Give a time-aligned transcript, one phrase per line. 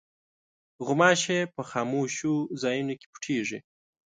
[0.85, 3.59] غوماشې په خاموشو ځایونو کې پټېږي.